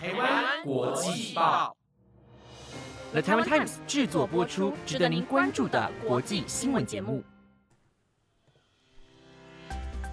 [0.00, 1.76] 台湾国际报
[3.10, 7.20] ，The Taiwan Times 制作播出，值得您关注的国际新闻节目。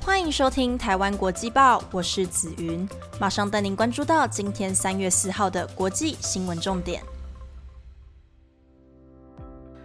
[0.01, 7.03] 欢迎收听台湾国际报，我是紫云，马上带您关注到今天三月四号的国际新闻重点。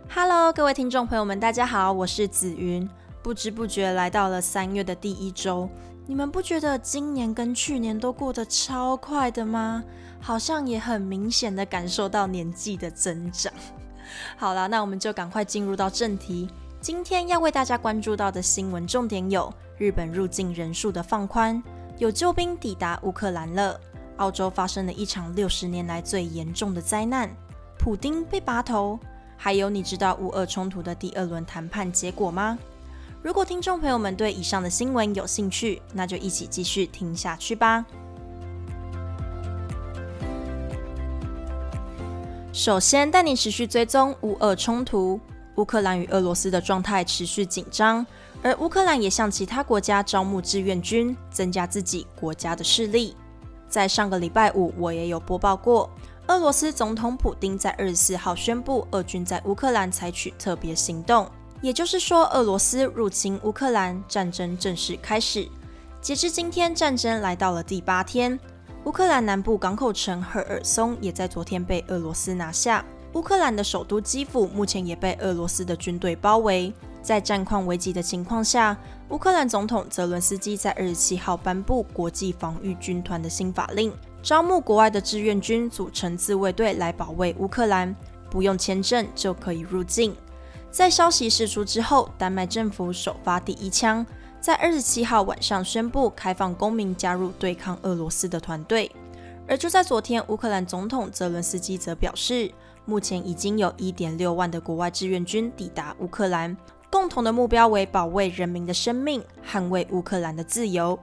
[0.08, 2.88] Hello，各位听众朋友们，大家好，我是紫云。
[3.22, 5.68] 不知不觉来到了三月的第一周，
[6.10, 9.84] 你们不觉得今年跟去年都过得超快的吗？
[10.20, 13.52] 好像也很明显的感受到年纪的增长。
[14.36, 16.50] 好了，那我们就赶快进入到正题。
[16.80, 21.62] 今天要为大家关注到的新闻重点有：日本入境人数的放宽，
[21.98, 23.78] 有救兵抵达乌克兰了；
[24.16, 27.28] 澳洲发生了一场六十年来最严重的灾难；
[27.78, 28.98] 普丁被拔头；
[29.36, 32.58] 还有你知道乌俄冲突的第二轮谈判结果吗？
[33.22, 37.84] 如果听众朋友们对以上的新闻有兴趣，那就一起继续听下去吧。
[42.50, 45.20] 首先，带你持续追踪乌俄冲突，
[45.56, 48.06] 乌克兰与俄罗斯的状态持续紧张，
[48.42, 53.14] 而乌克兰也向其他国家招募志愿军，增加自己国家的势力。
[53.68, 55.90] 在上个礼拜五，我也有播报过，
[56.28, 61.30] 俄罗斯总统普京在二十四号宣布，俄军在乌克兰采取特别行动。
[61.62, 65.46] 也就是说，俄罗斯入侵乌克兰，战争正式开始。
[66.00, 68.38] 截至今天，战争来到了第八天。
[68.84, 72.82] 乌克兰南部港口城赫尔松也在昨天被俄罗斯拿下。
[73.12, 76.72] 乌克兰的首都基辅目前也被俄罗斯的军队包围。
[77.02, 78.74] 在战况危急的情况下，
[79.10, 87.94] 乌克兰总统泽伦斯基在二十七号颁布国际防御军团的新法令，招募国外的志愿军组成自卫队来保卫乌克兰，
[88.30, 90.16] 不用签证就可以入境。
[90.70, 94.06] 在消息释出之后，丹麦政府首发第一枪，
[94.40, 98.90] 在二十七号晚上宣布开放公民加入对抗俄罗斯的团队。
[99.48, 102.48] 而就在昨天，乌克兰总统泽伦斯基则表示，
[102.84, 106.56] 目前已经有一点六万的国外志愿军抵达乌克兰，
[106.88, 110.96] 共同的目标为保卫人民的生命，捍卫乌克兰的自由。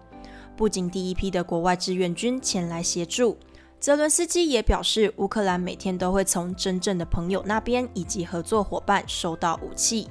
[0.55, 3.37] 不仅第一批的国外志愿军前来协助。
[3.79, 10.09] 泽伦斯基也表示，乌克兰每天都会从真正的朋友那边以及合作伙伴收到武器。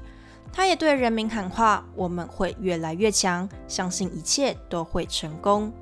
[0.52, 5.72] 他也对人民喊话：“我们会越来越强，相信一切都会成功。”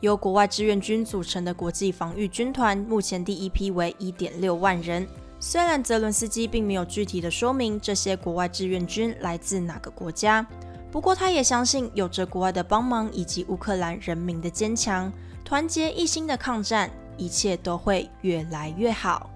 [0.00, 5.06] 由国外志愿军组成的国际防御军团，目前第一批为一点六万人。
[5.38, 10.44] 虽然泽伦斯基并没有具体的说明这些国外志愿军来自哪个国家，
[10.90, 15.10] 不过他也相信，有着国外的帮忙以及乌克兰人民的坚强。
[15.46, 19.30] 团结一心的抗战，一切都会越来越好。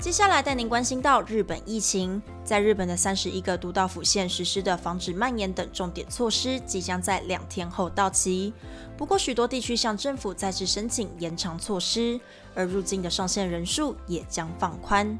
[0.00, 8.54] 接下来带您关心到日本疫情，在日本的三十一个都道府县实施的防止蔓延等重点措施，即将在两天后到期。
[8.96, 12.18] 不过，许多地区向政府再次申请延长措施，
[12.54, 15.18] 而入境的上限人数也将放宽。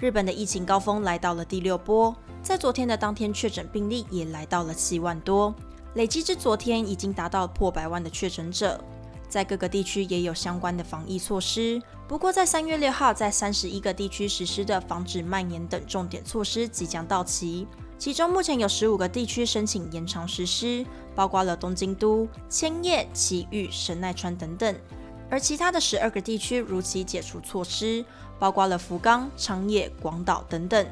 [0.00, 2.16] 日本的疫情高峰来到了第六波。
[2.42, 5.54] 在昨天的当天，确诊病例也来到了七万多，
[5.92, 8.82] 累计至昨天已经达到破百万的确诊者。
[9.28, 11.80] 在各个地区也有相关的防疫措施。
[12.08, 17.66] 不过，在三月六号，在三十一个地区实施的防止蔓延等重点措施即将到期，
[17.98, 20.84] 其中目前有十五个地区申请延长实施，
[21.14, 24.74] 包括了东京都、千叶、埼玉、神奈川等等。
[25.30, 28.04] 而其他的十二个地区如期解除措施，
[28.38, 30.84] 包括了福冈、长野、广岛等等。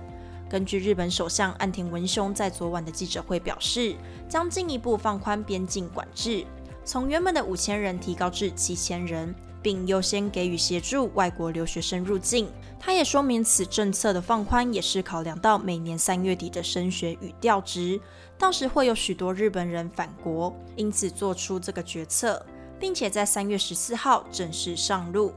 [0.49, 3.95] 根据日本首相岸田文雄在昨晚的记者会表示，
[4.29, 6.47] 将进一步放宽边境管制，
[6.85, 12.49] 从原本的五千人提高至七千人，并优先给予协助外国留学生入境。
[12.81, 18.01] 他也说明，此政策的放宽也是考量到每年三月底的升学与调职，
[18.39, 22.47] 到时会有许多日本人返国，因此做出这个决策，
[22.79, 25.33] 并且在三月十四号正式上路。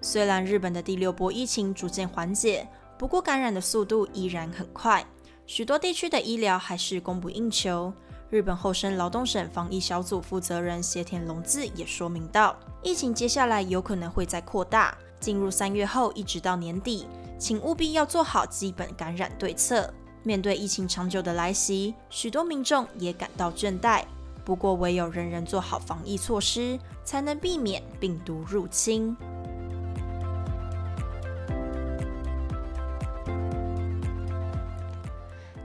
[0.00, 2.68] 虽然日本的第六波疫情逐渐缓解。
[2.98, 5.04] 不过，感染的速度依然很快，
[5.46, 7.92] 许多地区的医疗还是供不应求。
[8.30, 17.06] 日本厚生劳动省防疫小组负责人斜田隆字也说明到，疫情接下来有可能会再扩大，进入三月后一直到年底，
[17.38, 19.92] 请务必要做好基本感染对策。
[20.22, 24.04] 面对疫情长久的来袭，许多民众也感到倦怠。
[24.46, 29.16] 不过，唯有人人做好防疫措施，才能避免病毒入侵。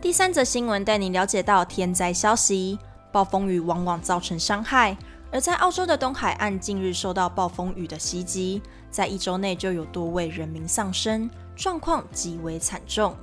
[0.01, 2.80] 第三则新闻带你了解到天灾消息。
[3.12, 4.98] 暴风雨往往造成伤害，
[5.31, 13.16] 而在澳洲的东海岸近日受到暴风雨的袭击，在一周内就有多位人民丧生，状况极为惨重。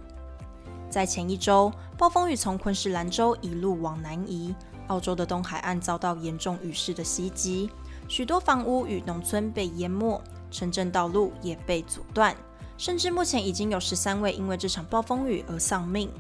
[0.89, 4.55] 在前一周，暴风雨从昆士兰州一路往南移，
[4.89, 7.71] 澳洲的东海岸遭到严重雨势的袭击，
[8.09, 10.21] 许多房屋与农村被淹没，
[10.51, 12.37] 城镇道路也被阻断，
[12.77, 16.11] 甚至目前已经有十三位因为这场暴风雨而丧命。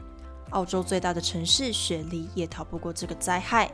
[0.50, 3.70] 澳洲最大的城市雪梨也逃不过这个灾害，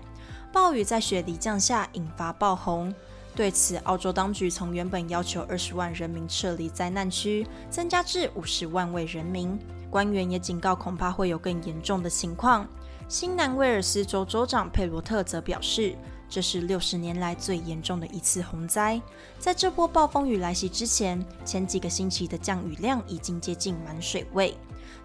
[0.53, 2.93] 暴雨在雪梨降下，引发暴洪。
[3.37, 9.59] 对此，澳洲当局从原本要求二十万人民撤离灾难区，增加至五十万位人民。
[9.91, 12.67] 官员也警告，恐怕会有更严重的情况。
[13.09, 15.95] 新南威尔斯州州长佩罗特则表示，
[16.29, 19.01] 这是六十年来最严重的一次洪灾。
[19.39, 24.57] 在这波暴风雨来袭之前，前几个星期的降雨量已经接近满水位。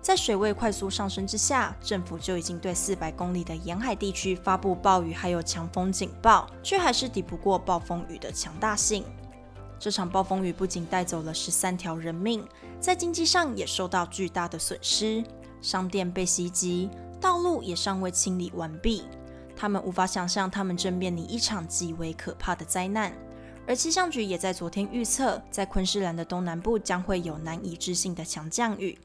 [0.02, 9.04] 在水位快速上升之下，政府就已经对四百公里的沿海地区发布暴雨还有强风警报，却还是抵不过暴风雨的强大性。
[9.78, 12.46] 这场暴风雨不仅带走了十三条人命，
[12.80, 15.24] 在经济上也受到巨大的损失，
[15.62, 16.90] 商店被袭击，
[17.20, 19.04] 道路也尚未清理完毕。
[19.56, 23.14] 他们无法想象，他们正面临一场极为可怕的灾难。
[23.68, 28.98] 而气象局也在昨天预测，在昆士兰的东南部将会有难以置信的强降雨，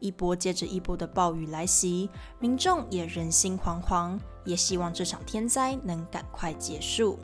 [0.00, 7.18] 一波接着一波的暴雨来袭，民众也人心惶惶，也希望这场天灾能赶快结束。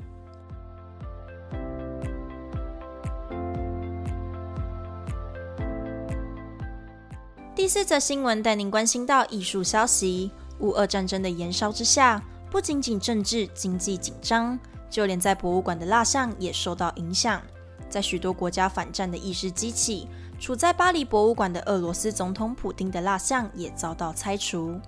[7.67, 10.31] 第四则新闻带您关心到艺术消息：
[10.61, 14.57] 乌俄战争的延烧之下，不仅仅政治经济紧张，
[14.89, 17.43] 就连在博物馆的蜡像也受到影响。
[17.91, 20.07] 在许多国家反战的意识激起，
[20.39, 24.81] 处在巴黎博物馆的俄罗斯总统普丁的蜡像也遭到拆除。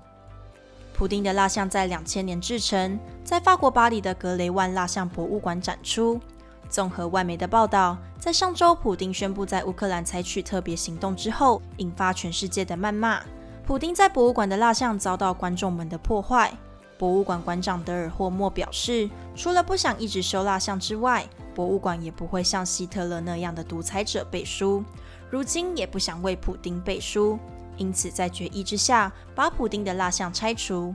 [0.95, 6.21] 普丁的蜡像在两千年制成，在法国巴黎的格雷万蜡像博物馆展出。
[6.69, 13.21] 综合外媒的报道，在上周，普丁宣布在乌克兰采取特别行动之后，引发全世界的谩骂。
[13.67, 16.53] 普丁在博物馆的蜡像遭到观众们的破坏。
[16.99, 21.25] 博物馆馆长德尔霍莫表示，除了不想一直收蜡像之外，
[21.55, 24.83] 博物馆也不会像希特勒那样的独裁者背书，
[25.31, 27.39] 如今也不想为普丁背书，
[27.77, 30.95] 因此在决议之下，把普丁的蜡像拆除。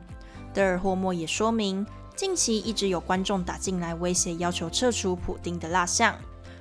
[0.53, 1.85] 德尔霍莫也说明。
[2.15, 6.15] 近期一直有观众打进来威胁，要求撤除普丁的蜡像。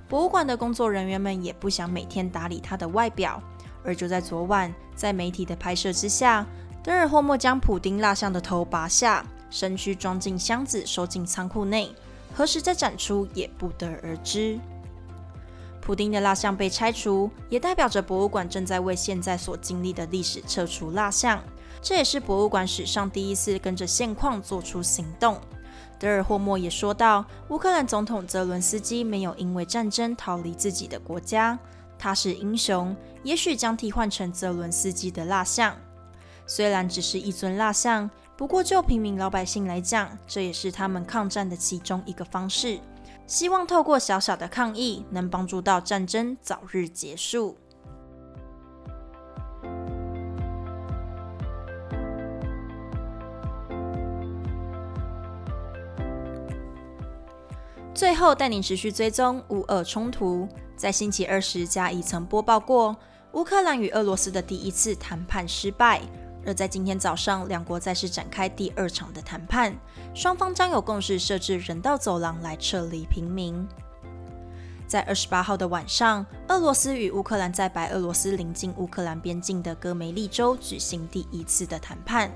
[0.08, 3.42] 博物馆的工作人员们也不想每天打理它的外表，
[3.84, 6.46] 而就在昨晚，在媒体的拍摄之下，
[6.82, 11.94] 德尔霍莫将普丁蜡像的头拔下，身躯装进箱子，收进仓库内。
[12.34, 14.58] 何时再展出也不得而知。
[15.82, 21.42] 普丁的蜡像被拆除，也代表着博物馆正在为现在所经历的历史撤除蜡像。
[21.82, 25.36] 这也是博物馆史上第一次跟着现况做出行动。
[25.98, 31.58] 德尔霍莫也说到，乌克兰总统泽伦斯基没有因为战争逃离自己的国家，
[31.98, 35.76] 他是英雄，也许将替换成泽伦斯基的蜡像。
[36.46, 38.08] 虽然只是一尊蜡像，
[38.42, 42.80] 不过就平民老百姓来讲，这也是他们抗战的其中一个方式。
[43.24, 47.56] 希望透过小小的抗议，能帮助到战争早日结束。
[57.94, 60.48] 最后带您持续追踪乌俄冲突。
[60.76, 62.96] 在星期二时，加已曾播报过
[63.34, 66.02] 乌克兰与俄罗斯的第一次谈判失败。
[66.44, 69.76] 而在今天早上，两国再次展开第二场的谈判，
[70.14, 73.66] 双方将有共识设置人道走廊来撤离平民。
[74.86, 82.30] 在二十八号的晚上，俄罗斯与乌克兰在白俄罗斯临近乌克兰边境的戈梅利州举行第一次的谈判。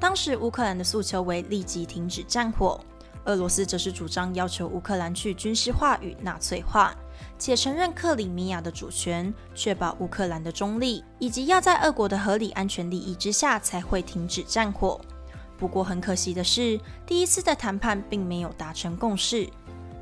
[0.00, 2.80] 当时，乌克兰的诉求为立即停止战火。
[3.24, 6.96] 俄罗斯则是主张要求乌克兰去军事化与纳粹化，
[7.38, 15.00] 且承认克里米亚的主权，确保乌克兰的中立，以及要在俄国的合理安全利益之下才会停止战火。
[15.56, 19.48] 不过很可惜的是，第一次的谈判并没有达成共识。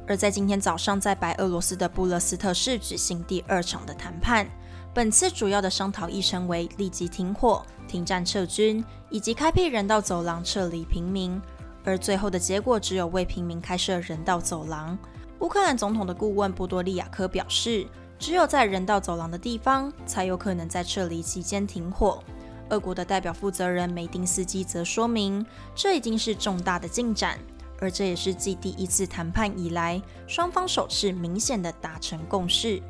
[0.07, 4.47] 而在今天早上，在白俄罗斯的布勒斯特市举行第二场的谈判，
[4.95, 11.41] 本次主要的商讨议程为立即停火、停战撤军，以及开辟人道走廊撤离平民。
[11.85, 14.99] 而最后的结果只有为平民开设人道走廊。
[15.41, 17.87] 乌克兰总统的顾问波多利亚科表示，
[18.19, 22.23] 只有在人道走廊的地方，才有可能在撤离期间停火。
[22.71, 27.39] 俄国的代表负责人梅丁斯基则说明，这已经是重大的进展，
[27.81, 32.83] 而这也是继第一次谈判以来，双方首次明显的达成共识。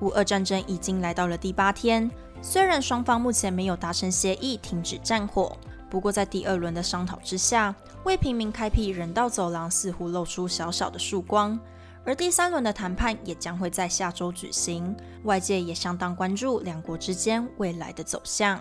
[0.00, 2.10] 乌俄战争已经来到了第八天，
[2.42, 5.56] 虽然双方目前没有达成协议停止战火。
[5.96, 7.74] 不过在第二轮的商讨之下，
[8.04, 11.58] 为平民开辟人道走廊似乎露出小小的曙光。
[12.04, 18.60] 而第三轮的谈判也将会在下周举行，外界也相当关注两国之间未来的走向。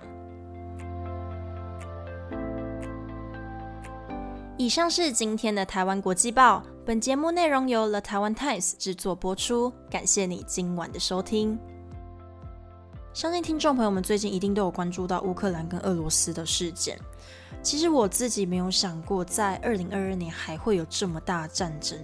[4.55, 6.63] 以上是今天的台湾国际报。
[6.85, 11.59] 本节目内容由 The Taiwan Times 制作播出，感谢你今晚的收听。
[13.15, 16.99] 相信听众朋友们最近一定都有关注到乌克兰跟俄罗斯的事件。
[17.63, 21.97] 其实我自己没有想过，在二零二二年还会有这么大战争。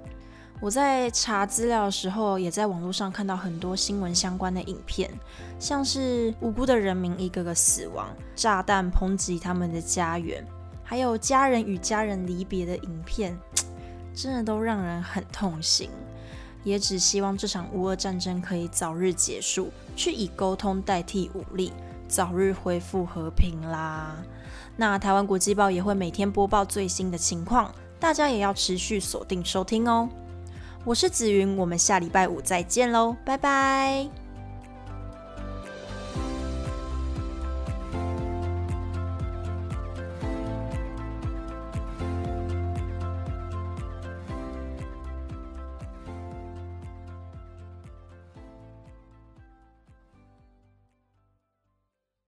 [0.61, 5.11] 我在查资料的时候，也在网络上看到很多新闻相关的影片，
[5.59, 10.41] 像是无辜的人民一个个死亡，炸弹抨击他们的家园，
[10.81, 13.37] 还有家人与家人离别的影片。
[14.15, 15.89] 真的都让人很痛心，
[16.63, 21.71] 也只希望这场无俄战争可以早日结束，去以沟通代替武力，
[22.07, 24.15] 早日恢复和平啦。
[24.77, 30.07] 那台湾国际报也会每天播报最新的情况，大家也要持续锁定收听哦。
[30.83, 34.20] 我是紫云，我们下礼拜五再见喽，拜拜。